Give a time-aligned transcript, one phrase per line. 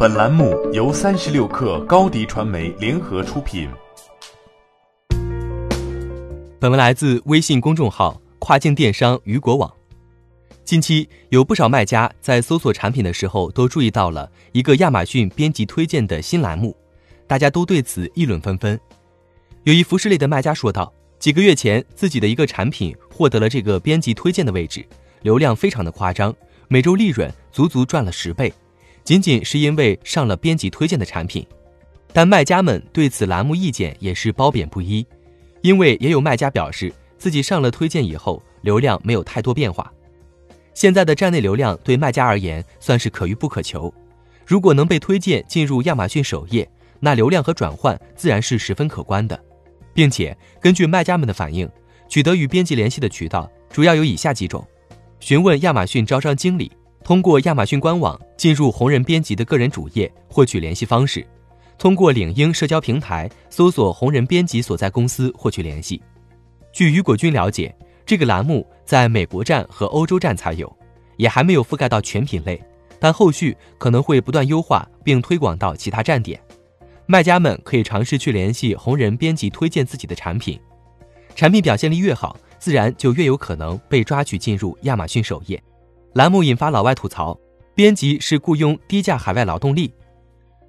[0.00, 3.68] 本栏目由三十六克高低传媒联合出品。
[6.60, 9.68] 本文来自微信公众号跨境电商雨果网。
[10.62, 16.76] 近期有不少卖家在搜索产品的时候，都注意到了一个亚马逊编辑推荐的新栏目，
[17.26, 18.78] 大家都对此议论纷纷。
[19.64, 24.86] 有一服饰类的卖家说道：“几个月前，自己的一个产品获得了这个编辑推荐的位置，
[25.22, 26.32] 流量非常的夸张。”
[26.70, 28.52] 每周利润足足赚了十倍，
[29.08, 31.42] 仅仅是因为上了编辑推荐的产品。
[32.12, 35.06] 但卖家们对此栏目意见也是褒贬不一，
[35.62, 39.90] 因为也有卖家表示自己上了推荐以后，流量没有太多变化。
[40.74, 43.90] 现在的站内流量对卖家而言算是可遇不可求，
[44.44, 46.70] 如果能被推荐进入亚马逊首页，
[47.00, 49.42] 那流量和转换自然是十分可观的。
[49.94, 51.66] 并且根据卖家们的反映，
[52.10, 54.62] 取得与编辑联系的渠道主要有以下几种。
[55.18, 56.70] 询问亚马逊招商经理，
[57.08, 61.26] 通过亚马逊官网进入红人编辑的个人主页获取联系方式，
[61.78, 66.02] 通过领英社交平台搜索红人编辑所在公司获取联系。
[66.70, 70.70] 据雨果君了解，这个栏目在美国站和欧洲站才有，
[71.16, 72.62] 也还没有覆盖到全品类，
[73.00, 76.38] 但后续可能会不断优化并推广到其他站点。
[77.06, 80.60] 卖家们可以尝试去联系红人编辑推荐自己的产品，
[81.34, 82.36] 产品表现力越好。
[82.58, 85.62] 自然就越有可能被抓取进入亚马逊首页。
[86.18, 87.38] 栏目引发老外吐槽，
[87.76, 89.94] 编辑是雇佣低价海外劳动力。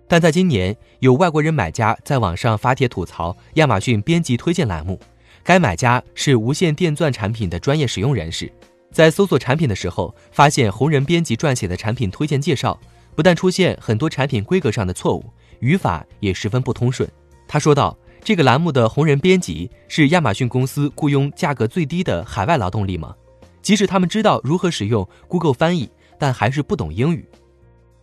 [0.08, 5.00] 但在今年，有外国人买家在网上发帖吐槽亚马逊编辑推荐栏目。
[5.44, 8.52] 该买家是无线电钻产品的专业使用人士，
[8.92, 12.80] 在搜索产品的时候，发现红人编辑撰写的产品推荐介绍，
[13.16, 15.25] 不但出现很多产品规格上的错误，
[15.61, 17.09] 语法也十分不通顺。
[17.47, 17.97] 他说道。
[18.22, 23.16] 这个栏目的红人编辑是亚马逊公司雇佣价格最低的海外劳动力吗？
[23.62, 27.28] 即使他们知道如何使用 Google 翻译，但还是不懂英语。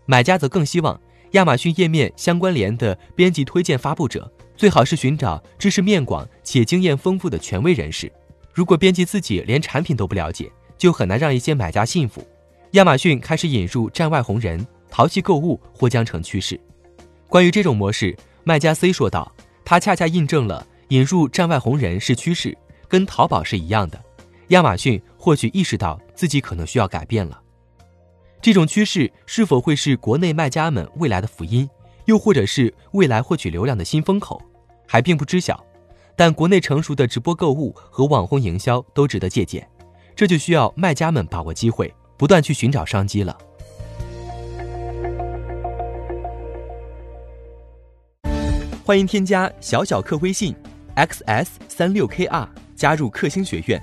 [0.04, 1.00] 买家则更希望
[1.32, 8.10] 亚马逊页面相关联的编辑推荐发布者最好是寻找知识面广且经验丰富的权威人士。
[8.54, 12.26] 如果编辑自己连产品都不了解，就很难让一些买家信服。
[12.72, 16.58] 亚马逊开始引入站外红人，淘气购物或将成趋势。
[17.28, 19.30] 关于这种模式，卖家 C 说道。
[19.68, 24.00] 它恰恰印证了引入站外红人是趋势，跟淘宝是一样的。
[24.50, 27.42] 亚马逊或许意识到自己可能需要改变了。
[28.40, 31.68] 这种趋势是否会是国内卖家们未来的福音，
[32.04, 34.40] 又或者是未来获取流量的新风口，
[34.86, 35.60] 还并不知晓。
[36.14, 39.68] 但国内成熟的直播购物和网红营销都值得借鉴，
[40.14, 43.36] 这就需要卖家们把握机会，不断去寻找商机了。
[48.84, 50.54] 欢迎添加小小客微信
[50.94, 53.82] ，xs 三六 kr，加入克星学院，